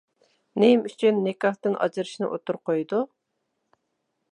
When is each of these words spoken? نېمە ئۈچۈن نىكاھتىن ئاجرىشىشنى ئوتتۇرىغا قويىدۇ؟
نېمە 0.61 0.89
ئۈچۈن 0.89 1.19
نىكاھتىن 1.27 1.77
ئاجرىشىشنى 1.87 2.31
ئوتتۇرىغا 2.31 2.67
قويىدۇ؟ 2.71 3.05